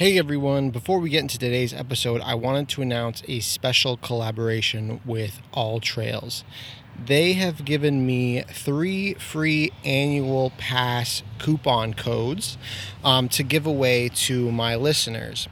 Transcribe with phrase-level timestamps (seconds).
[0.00, 4.98] Hey everyone, before we get into today's episode, I wanted to announce a special collaboration
[5.04, 6.42] with All Trails.
[7.04, 12.56] They have given me three free annual pass coupon codes
[13.04, 15.48] um, to give away to my listeners.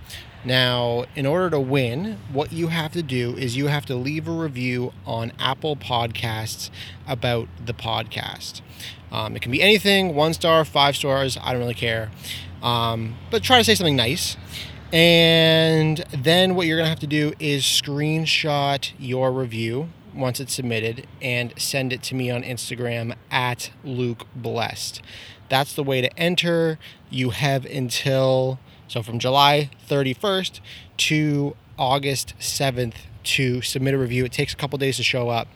[0.46, 4.26] Now, in order to win, what you have to do is you have to leave
[4.26, 6.70] a review on Apple Podcasts
[7.06, 8.62] about the podcast.
[9.12, 12.10] Um, it can be anything one star, five stars, I don't really care.
[12.62, 14.36] Um, but try to say something nice.
[14.92, 21.06] And then what you're to have to do is screenshot your review once it's submitted
[21.20, 25.02] and send it to me on Instagram at Luke Blessed.
[25.48, 26.78] That's the way to enter.
[27.10, 30.60] You have until, so from July 31st
[30.98, 32.94] to August 7th
[33.28, 34.24] to submit a review.
[34.24, 35.48] It takes a couple days to show up.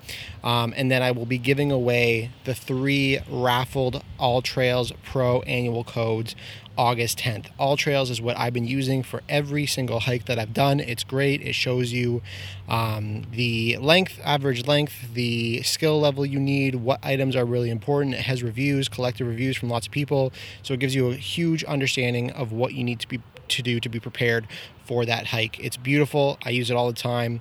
[0.45, 5.85] Um, and then I will be giving away the three raffled All Trails Pro annual
[5.85, 6.35] codes
[6.77, 7.47] August 10th.
[7.59, 10.81] All Trails is what I've been using for every single hike that I've done.
[10.81, 11.43] It's great.
[11.43, 12.23] It shows you
[12.69, 18.15] um, the length, average length, the skill level you need, what items are really important.
[18.15, 20.33] It has reviews, collected reviews from lots of people.
[20.63, 23.21] So it gives you a huge understanding of what you need to be
[23.53, 24.47] to do to be prepared
[24.85, 25.59] for that hike.
[25.61, 26.39] It's beautiful.
[26.45, 27.41] I use it all the time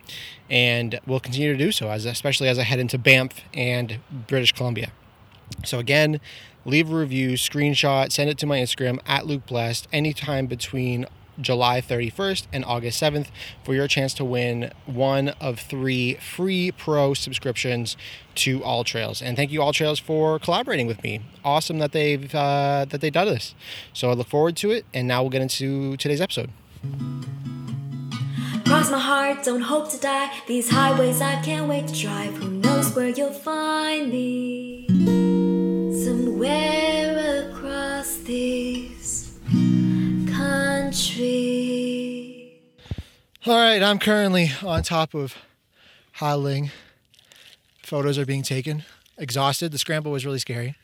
[0.49, 4.51] and will continue to do so as especially as I head into Banff and British
[4.51, 4.91] Columbia.
[5.65, 6.19] So again,
[6.65, 11.05] leave a review, screenshot, send it to my Instagram at Luke Blessed anytime between
[11.41, 13.27] July 31st and August 7th
[13.63, 17.97] for your chance to win one of three free pro subscriptions
[18.35, 19.21] to All Trails.
[19.21, 21.21] And thank you All Trails for collaborating with me.
[21.43, 23.55] Awesome that they've uh, that they've done this.
[23.93, 24.85] So I look forward to it.
[24.93, 26.49] And now we'll get into today's episode.
[28.65, 30.31] Cross my heart, don't hope to die.
[30.47, 32.33] These highways I can't wait to drive.
[32.35, 34.80] Who knows where you'll find me?
[43.43, 45.35] All right, I'm currently on top of
[46.13, 46.69] Ha Ling.
[47.81, 48.83] Photos are being taken.
[49.17, 49.71] Exhausted.
[49.71, 50.75] The scramble was really scary,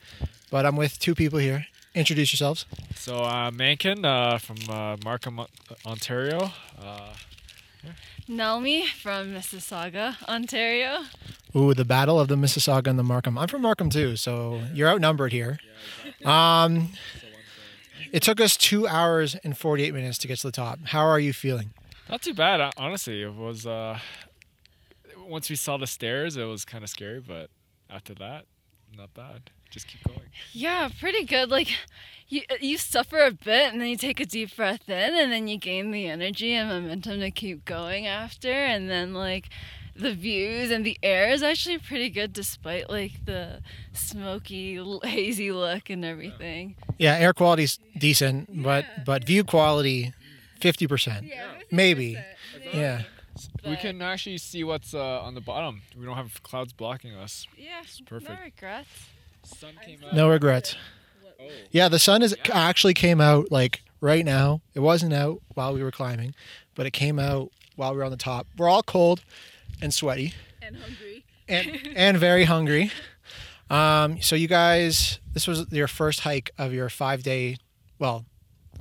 [0.50, 1.68] but I'm with two people here.
[1.94, 2.66] Introduce yourselves.
[2.96, 5.40] So, uh, Mankin uh, from uh, Markham,
[5.86, 6.52] Ontario.
[6.82, 7.14] Uh,
[8.28, 11.04] Nhelmie from Mississauga, Ontario.
[11.56, 13.38] Ooh, the Battle of the Mississauga and the Markham.
[13.38, 15.60] I'm from Markham too, so you're outnumbered here.
[16.22, 16.64] Yeah.
[16.64, 16.90] Um,
[18.12, 20.80] it took us two hours and 48 minutes to get to the top.
[20.86, 21.70] How are you feeling?
[22.10, 23.22] Not too bad, uh, honestly.
[23.22, 24.00] It was uh,
[25.28, 27.50] once we saw the stairs, it was kind of scary, but
[27.90, 28.46] after that,
[28.96, 29.52] not bad.
[29.70, 30.30] Just keep going.
[30.54, 31.50] Yeah, pretty good.
[31.50, 31.70] Like
[32.30, 35.48] you you suffer a bit and then you take a deep breath in and then
[35.48, 39.50] you gain the energy and momentum to keep going after and then like
[39.96, 43.62] the views and the air is actually pretty good despite like the
[43.94, 46.76] smoky hazy look and everything.
[46.98, 50.14] Yeah, air quality's decent, but but view quality,
[50.60, 51.32] 50%.
[51.72, 52.18] Maybe.
[52.74, 53.04] Yeah.
[53.66, 55.82] We can actually see what's uh, on the bottom.
[55.98, 57.46] We don't have clouds blocking us.
[57.56, 58.32] Yeah, perfect.
[58.32, 58.90] No regrets.
[59.44, 60.14] Sun came out.
[60.16, 60.76] No regrets.
[61.40, 61.46] Oh.
[61.72, 64.62] Yeah, the sun is actually came out like right now.
[64.74, 66.34] It wasn't out while we were climbing,
[66.74, 68.48] but it came out while we were on the top.
[68.58, 69.22] We're all cold
[69.82, 71.24] and sweaty And hungry.
[71.48, 72.92] and and very hungry.
[73.70, 77.58] Um, so you guys, this was your first hike of your five day,
[78.00, 78.26] well,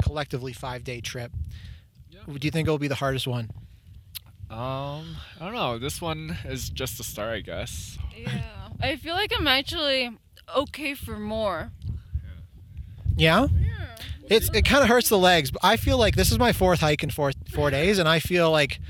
[0.03, 1.33] collectively five day trip.
[2.11, 2.21] Yeah.
[2.27, 3.51] Do you think it'll be the hardest one?
[4.49, 5.79] Um, I don't know.
[5.79, 7.99] This one is just the start, I guess.
[8.17, 8.43] Yeah.
[8.81, 10.17] I feel like I'm actually
[10.57, 11.73] okay for more.
[13.17, 13.49] Yeah.
[13.59, 13.97] yeah?
[14.29, 16.81] It's it kind of hurts the legs, but I feel like this is my fourth
[16.81, 18.81] hike in four four days, and I feel like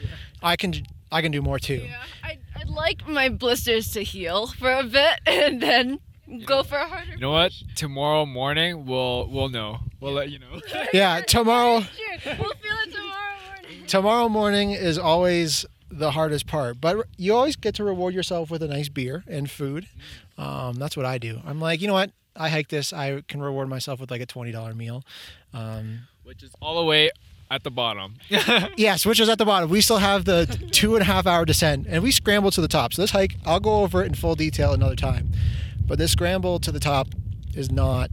[0.43, 0.75] I can
[1.13, 1.87] I can do more too.
[1.89, 6.01] Yeah, I'd, I'd like my blisters to heal for a bit and then
[6.45, 7.13] go for a harder.
[7.13, 7.53] You know what?
[7.75, 9.79] Tomorrow morning, we'll we'll know.
[10.01, 10.61] We'll let you know.
[10.93, 13.87] Yeah, tomorrow Sure, we'll feel it tomorrow morning.
[13.87, 18.63] tomorrow morning is always the hardest part, but you always get to reward yourself with
[18.63, 19.87] a nice beer and food.
[20.37, 21.41] Um, that's what I do.
[21.47, 22.11] I'm like, you know what?
[22.35, 22.93] I hike this.
[22.93, 25.03] I can reward myself with like a twenty dollar meal.
[25.55, 27.11] Um, Which is all the way
[27.51, 28.15] at the bottom.
[28.77, 29.71] yes, which is at the bottom.
[29.71, 32.69] We still have the two and a half hour descent, and we scrambled to the
[32.69, 32.93] top.
[32.93, 35.31] So this hike, I'll go over it in full detail another time.
[35.87, 37.09] But this scramble to the top
[37.55, 38.11] is not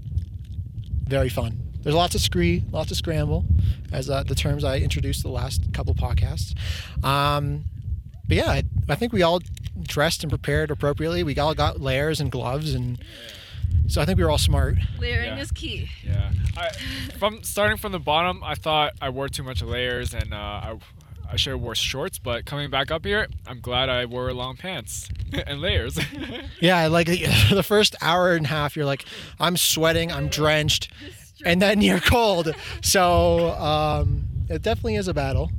[1.06, 1.60] very fun.
[1.81, 3.46] There's lots of scree, lots of scramble,
[3.92, 6.54] as uh, the terms I introduced the last couple podcasts.
[7.04, 7.66] Um,
[8.28, 9.42] but yeah, I, I think we all
[9.81, 11.24] dressed and prepared appropriately.
[11.24, 13.04] We all got layers and gloves, and
[13.88, 14.75] so I think we were all smart.
[14.98, 15.40] Layering Yeah.
[15.42, 15.90] is key.
[16.06, 16.31] yeah.
[16.56, 16.70] I,
[17.18, 20.78] from starting from the bottom, I thought I wore too much layers and uh, I
[21.34, 22.20] I should have wore shorts.
[22.20, 25.10] But coming back up here, I'm glad I wore long pants
[25.48, 26.00] and layers.
[26.62, 27.08] Yeah, like
[27.50, 29.04] the first hour and a half, you're like,
[29.40, 30.90] I'm sweating, I'm drenched,
[31.44, 32.54] and then you're cold.
[32.82, 35.52] So, um, it definitely is a battle.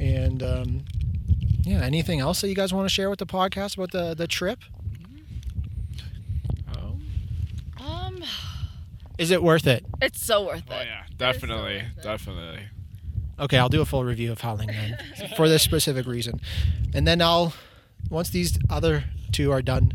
[0.00, 0.84] And um,
[1.62, 4.26] yeah, anything else that you guys want to share with the podcast about the the
[4.26, 4.58] trip?
[6.76, 6.96] Oh,
[7.84, 8.24] Um,
[9.18, 9.84] Is it worth it?
[10.00, 10.72] it's so worth it.
[10.72, 12.02] oh yeah, It is so definitely, it.
[12.02, 12.62] definitely.
[13.42, 14.96] Okay, I'll do a full review of Ha Ling then
[15.36, 16.40] for this specific reason,
[16.94, 17.52] and then I'll
[18.08, 19.94] once these other two are done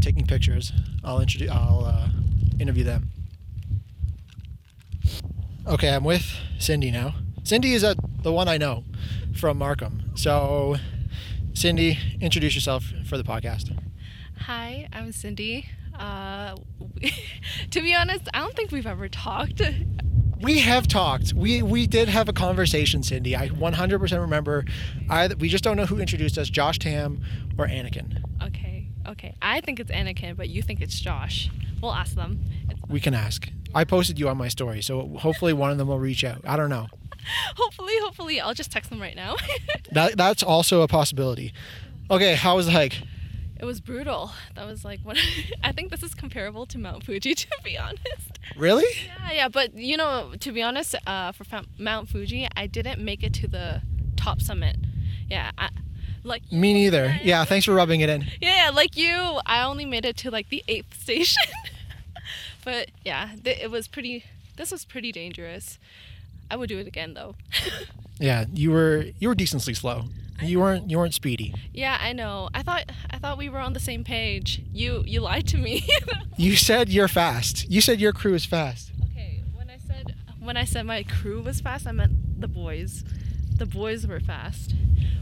[0.00, 0.72] taking pictures,
[1.04, 2.08] I'll introduce I'll uh,
[2.58, 3.10] interview them.
[5.66, 7.14] Okay, I'm with Cindy now.
[7.44, 8.84] Cindy is a, the one I know
[9.38, 10.12] from Markham.
[10.14, 10.76] So,
[11.52, 13.76] Cindy, introduce yourself for the podcast.
[14.46, 15.68] Hi, I'm Cindy.
[15.94, 16.56] Uh,
[17.70, 19.60] to be honest, I don't think we've ever talked.
[20.40, 21.32] We have talked.
[21.32, 23.34] We we did have a conversation, Cindy.
[23.34, 24.64] I 100% remember.
[25.08, 27.20] I we just don't know who introduced us, Josh Tam
[27.58, 28.22] or Anakin.
[28.42, 29.34] Okay, okay.
[29.42, 31.50] I think it's Anakin, but you think it's Josh.
[31.82, 32.44] We'll ask them.
[32.88, 33.48] We can ask.
[33.74, 36.40] I posted you on my story, so hopefully one of them will reach out.
[36.46, 36.86] I don't know.
[37.56, 39.36] hopefully, hopefully, I'll just text them right now.
[39.92, 41.54] That that's also a possibility.
[42.10, 43.02] Okay, how was the hike?
[43.58, 44.30] It was brutal.
[44.54, 45.18] That was like what
[45.64, 48.38] I think this is comparable to Mount Fuji, to be honest.
[48.56, 48.86] Really?
[49.06, 51.44] Yeah, yeah, but you know, to be honest, uh, for
[51.78, 53.82] Mount Fuji, I didn't make it to the
[54.16, 54.76] top summit.
[55.28, 55.70] Yeah, I,
[56.24, 57.18] like Me neither.
[57.22, 58.26] Yeah, thanks for rubbing it in.
[58.40, 61.52] Yeah, like you, I only made it to like the eighth station.
[62.64, 64.24] but yeah, th- it was pretty.
[64.56, 65.78] This was pretty dangerous.
[66.50, 67.34] I would do it again though.
[68.20, 70.06] Yeah, you were you were decently slow.
[70.42, 71.54] You weren't you weren't speedy.
[71.72, 72.48] yeah, I know.
[72.52, 74.60] I thought I thought we were on the same page.
[74.72, 75.86] You you lied to me.
[76.36, 77.68] You said you're fast.
[77.70, 78.90] You said your crew is fast.
[79.12, 83.04] okay, when I said when I said my crew was fast, I meant the boys.
[83.56, 84.74] The boys were fast,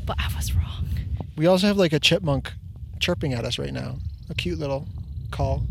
[0.07, 0.89] but I was wrong.
[1.37, 2.55] We also have like a chipmunk
[2.99, 3.97] chirping at us right now.
[4.31, 4.89] A cute little
[5.31, 5.67] call.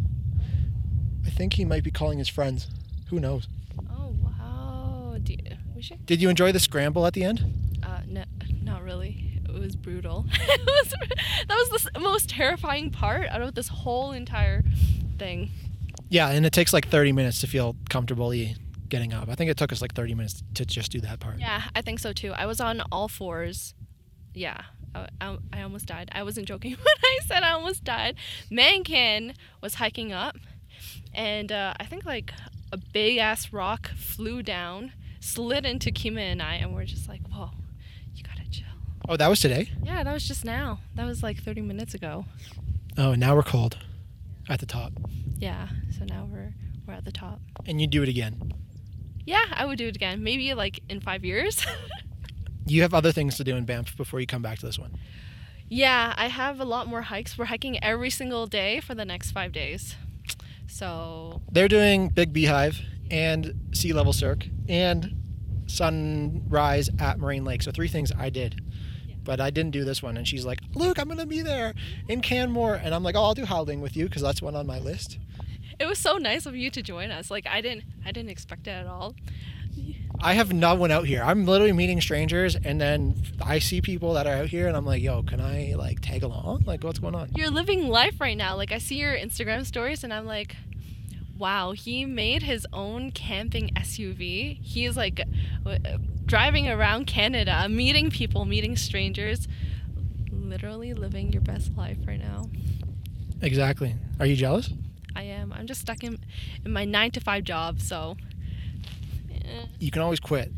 [1.26, 2.68] I think he might be calling his friends.
[3.10, 3.48] Who knows?
[5.26, 6.06] Do you- we should.
[6.06, 7.44] Did you enjoy the scramble at the end?
[7.84, 8.24] Uh, no,
[8.64, 9.42] not really.
[9.48, 10.26] It was brutal.
[10.32, 10.94] it was,
[11.48, 14.64] that was the most terrifying part out of this whole entire
[15.18, 15.50] thing.
[16.10, 18.56] Yeah, and it takes like 30 minutes to feel comfortably
[18.90, 19.28] getting up.
[19.30, 21.40] I think it took us like 30 minutes to just do that part.
[21.40, 22.32] Yeah, I think so too.
[22.34, 23.74] I was on all fours.
[24.34, 24.62] Yeah,
[24.94, 26.10] I, I, I almost died.
[26.14, 28.16] I wasn't joking when I said I almost died.
[28.52, 30.36] Mankin was hiking up,
[31.14, 32.34] and uh, I think like
[32.72, 34.92] a big ass rock flew down,
[35.26, 37.50] slid into Kemen and I, and we're just like, whoa,
[38.14, 38.66] you gotta chill.
[39.10, 39.70] Oh, that was today?
[39.84, 40.80] Yeah, that was just now.
[40.96, 42.26] That was like 30 minutes ago.
[42.98, 43.78] Oh, and now we're cold
[44.48, 44.94] at the top.
[45.38, 45.68] Yeah,
[45.98, 46.54] so now we're
[46.88, 47.40] we're at the top.
[47.66, 48.54] And you do it again.
[49.26, 50.24] Yeah, I would do it again.
[50.24, 51.66] Maybe like in five years.
[52.68, 54.98] You have other things to do in Banff before you come back to this one.
[55.70, 57.38] yeah, I have a lot more hikes.
[57.38, 59.96] We're hiking every single day for the next five days.
[60.66, 62.82] So They're doing Big Beehive
[63.12, 65.22] and C Level Cirque and
[65.68, 67.64] Sunrise at Moraine Lake.
[67.64, 68.62] So three things I did.
[69.24, 70.18] But I didn't do this one.
[70.18, 71.74] And she's like, Luke, I'm going to be there
[72.08, 72.76] in Canmore.
[72.76, 74.78] And I'm like, oh, I'll do Ha Ling with you because that's one on my
[74.78, 75.18] list.
[75.80, 77.30] it was so nice of you to join us.
[77.30, 79.16] Like I didn't I didn't expect it at all.
[80.22, 81.22] I have no one out here.
[81.22, 84.86] I'm literally meeting strangers, and then I see people that are out here, and I'm
[84.86, 86.64] like, "Yo, can I like tag along?
[86.66, 88.56] Like, what's going on?" You're living life right now.
[88.56, 90.56] Like I see your Instagram stories and I'm like,
[91.38, 94.60] wow, he made his own camping SUV.
[94.62, 95.22] He's like
[95.64, 95.80] w-
[96.26, 99.48] driving around Canada, meeting people, meeting strangers,
[100.32, 102.50] literally living your best life right now.
[103.42, 103.96] Exactly.
[104.20, 104.70] Are you jealous?
[105.16, 105.54] I am.
[105.54, 106.20] I'm just stuck in
[106.64, 108.16] in my 9 to 5 job, so
[109.32, 109.66] eh.
[109.80, 110.52] You can always quit.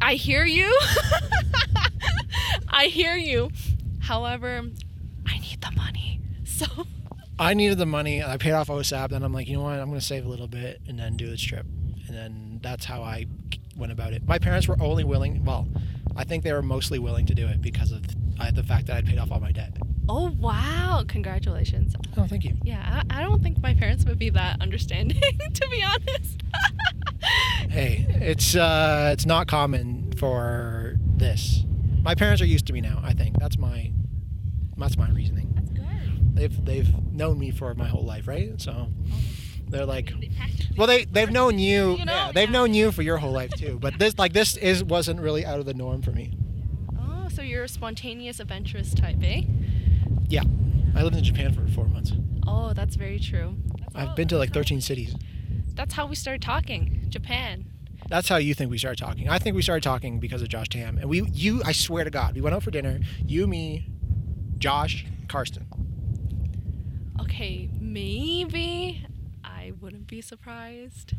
[0.00, 0.78] I hear you.
[2.68, 3.50] I hear you.
[4.00, 4.62] However,
[5.26, 6.20] I need the money.
[6.44, 6.66] So
[7.38, 8.22] I needed the money.
[8.22, 9.10] I paid off OSAP.
[9.10, 9.78] Then I'm like, you know what?
[9.78, 11.66] I'm going to save a little bit and then do this trip.
[12.06, 13.26] And then that's how I
[13.76, 14.26] went about it.
[14.26, 15.44] My parents were only willing.
[15.44, 15.68] Well,
[16.16, 18.02] I think they were mostly willing to do it because of
[18.54, 19.76] the fact that I'd paid off all my debt.
[20.08, 21.04] Oh wow!
[21.06, 21.94] Congratulations.
[22.16, 22.56] Oh, thank you.
[22.64, 25.20] Yeah, I, I don't think my parents would be that understanding,
[25.54, 26.42] to be honest.
[27.70, 31.64] Hey, it's uh, it's not common for this.
[32.02, 33.00] My parents are used to me now.
[33.02, 33.92] I think that's my
[34.76, 35.61] that's my reasoning.
[36.32, 38.60] They've they've known me for my whole life, right?
[38.60, 38.88] So
[39.68, 40.12] they're like,
[40.76, 41.96] well, they they've known you.
[41.96, 42.52] You know, yeah, they've yeah.
[42.52, 43.78] known you for your whole life too.
[43.80, 46.32] But this like this is wasn't really out of the norm for me.
[47.00, 49.42] Oh, so you're a spontaneous, adventurous type, eh?
[50.28, 50.42] Yeah,
[50.94, 52.12] I lived in Japan for four months.
[52.46, 53.56] Oh, that's very true.
[53.94, 55.14] I've been to like 13 cities.
[55.74, 57.06] That's how we started talking.
[57.08, 57.66] Japan.
[58.08, 59.28] That's how you think we started talking.
[59.28, 60.98] I think we started talking because of Josh Tam.
[60.98, 63.00] And we, you, I swear to God, we went out for dinner.
[63.24, 63.86] You, me,
[64.58, 65.66] Josh, Karsten.
[67.22, 69.06] Okay, maybe
[69.44, 71.14] I wouldn't be surprised.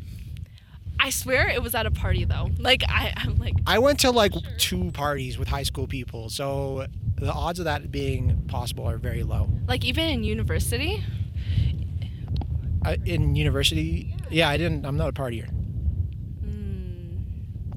[1.00, 2.50] I swear it was at a party though.
[2.58, 6.86] Like I, I'm like, I went to like two parties with high school people, so
[7.16, 9.48] the odds of that being possible are very low.
[9.66, 11.02] like even in university.
[12.86, 14.84] I, in university, yeah, I didn't.
[14.84, 15.48] I'm not a partier.
[16.44, 17.24] Mm,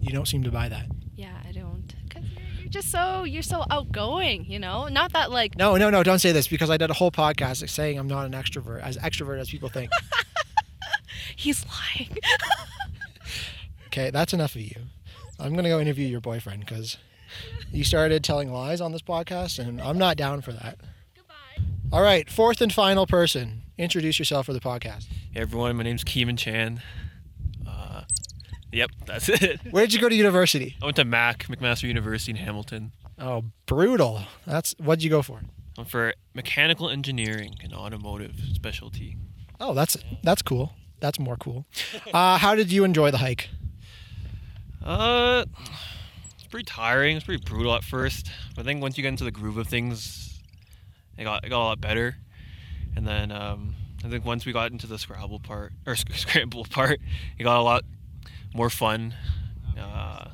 [0.01, 0.87] You don't seem to buy that.
[1.15, 1.93] yeah, I don't.
[2.09, 2.23] Cause
[2.67, 4.87] you're, you're just so you're so outgoing, you know.
[4.87, 7.67] Not that like No, no, no, don't say this because I did a whole podcast
[7.69, 9.91] saying I'm not an extrovert, as extrovert as people think.
[11.35, 12.17] he's lying.
[13.87, 14.75] okay, that's enough of you.
[15.39, 16.97] I'm gonna go interview your boyfriend because
[17.71, 20.77] you started telling lies on this podcast, and I'm not down for that.
[21.15, 21.63] Goodbye.
[21.91, 23.63] All right, fourth and final person.
[23.77, 25.05] Introduce yourself for the podcast.
[25.31, 26.81] Hey everyone, my name's Kemen Chan.
[28.77, 29.59] Yep, that's it.
[29.71, 30.77] Where did you go to university?
[30.79, 32.91] I went to Mac, McMaster University in Hamilton.
[33.17, 34.21] Oh, brutal.
[34.45, 35.41] That's what'd you go for?
[35.79, 39.17] I'm for mechanical engineering and automotive specialty.
[39.59, 40.73] Oh, that's that's cool.
[40.99, 41.65] That's more cool.
[42.13, 43.49] Uh, how did you enjoy the hike?
[44.85, 45.45] Uh,
[46.35, 47.17] it's pretty tiring.
[47.17, 49.67] It's pretty brutal at first, but I think once you get into the groove of
[49.67, 50.39] things,
[51.17, 52.17] it got it got a lot better.
[52.95, 53.73] And then um,
[54.05, 56.99] I think once we got into the Scrabble part or sc- scramble part,
[57.39, 57.83] it got a lot
[58.53, 59.13] more fun.
[59.77, 60.29] Uh,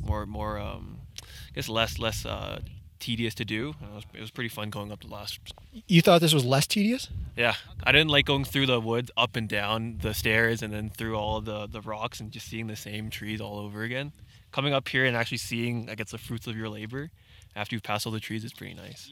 [0.00, 2.60] more more um, I guess less less uh,
[2.98, 3.74] tedious to do.
[3.80, 5.38] It was, it was pretty fun going up the last.
[5.86, 7.08] You thought this was less tedious?
[7.36, 10.90] Yeah, I didn't like going through the woods up and down the stairs and then
[10.90, 14.12] through all the the rocks and just seeing the same trees all over again.
[14.50, 17.10] Coming up here and actually seeing, I guess, the fruits of your labor
[17.54, 19.10] after you've passed all the trees is pretty nice.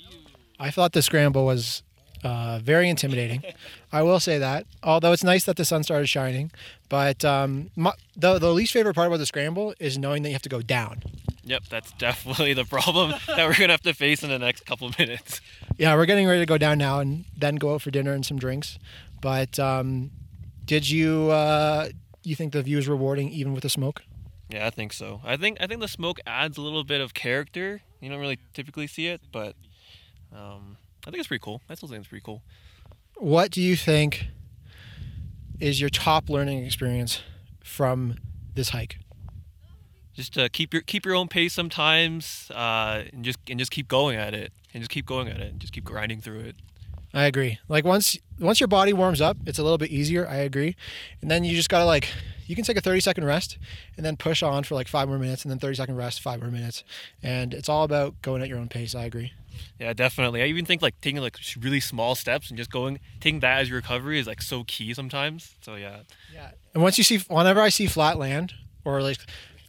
[0.59, 1.83] I thought the scramble was
[2.25, 3.43] uh, very intimidating.
[3.93, 4.67] I will say that.
[4.83, 6.51] Although it's nice that the sun started shining,
[6.89, 10.35] but um, my, the the least favorite part about the scramble is knowing that you
[10.35, 11.03] have to go down.
[11.45, 14.89] Yep, that's definitely the problem that we're gonna have to face in the next couple
[14.89, 15.41] of minutes.
[15.79, 18.27] Yeah, we're getting ready to go down now and then go out for dinner and
[18.27, 18.79] some drinks.
[19.21, 20.11] But um,
[20.65, 21.89] did you uh,
[22.23, 24.03] you think the view is rewarding even with the smoke?
[24.49, 25.21] Yeah, I think so.
[25.25, 27.83] I think I think the smoke adds a little bit of character.
[28.01, 29.55] You don't really typically see it, but
[30.35, 30.77] um,
[31.07, 31.63] I think it's pretty cool.
[31.69, 32.43] I still think it's pretty cool.
[33.17, 34.27] What do you think
[35.61, 37.23] is your top learning experience
[37.63, 38.17] from
[38.55, 38.99] this hike?
[40.15, 43.87] Just uh, keep your keep your own pace sometimes, uh, and just and just keep
[43.87, 46.57] going at it, and just keep going at it, and just keep grinding through it.
[47.15, 47.59] I agree.
[47.69, 50.29] Like once once your body warms up, it's a little bit easier.
[50.29, 50.77] I agree.
[51.23, 52.09] And then you just gotta like
[52.47, 53.59] you can take a 30 second rest
[53.97, 56.41] and then push on for like five more minutes and then 30 second rest, five
[56.41, 56.85] more minutes.
[57.23, 58.95] And it's all about going at your own pace.
[58.95, 59.33] I agree.
[59.79, 60.43] Yeah, definitely.
[60.43, 63.69] I even think like taking like really small steps and just going, taking that as
[63.69, 65.55] your recovery is like so key sometimes.
[65.63, 66.01] So yeah,
[66.33, 66.51] Yeah.
[66.75, 69.19] And once you see, whenever I see flat land or like,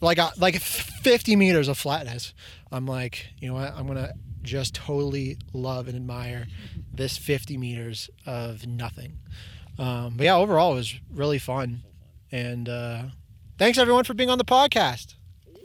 [0.02, 2.34] like, uh, like 50 meters of flatness,
[2.72, 3.74] I'm like, you know what?
[3.76, 4.14] I'm going to
[4.44, 6.48] just totally love and admire
[6.94, 9.18] this 50 meters of nothing.
[9.80, 11.84] Um, but yeah, overall, it was really fun.
[12.32, 13.04] And uh,
[13.58, 15.16] thanks everyone for being on the podcast.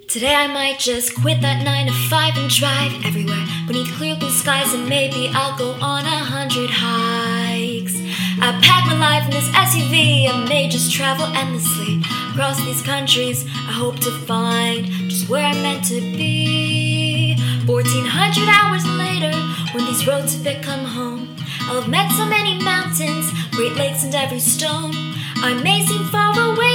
[0.09, 4.29] Today I might just quit that 9 to 5 and drive everywhere beneath clear blue
[4.29, 7.97] skies and maybe I'll go on a hundred hikes.
[8.39, 12.03] I pack my life in this SUV and may just travel endlessly
[12.33, 13.47] across these countries.
[13.47, 17.35] I hope to find just where I'm meant to be.
[17.65, 19.33] 1400 hours later,
[19.73, 24.15] when these roads have become home, I'll have met so many mountains, great lakes, and
[24.15, 24.93] every stone.
[25.41, 26.72] I may seem far away,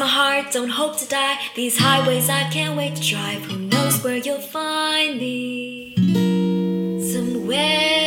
[0.00, 1.38] my heart, don't hope to die.
[1.54, 3.42] These highways I can't wait to drive.
[3.42, 5.94] Who knows where you'll find me?
[7.12, 7.99] Somewhere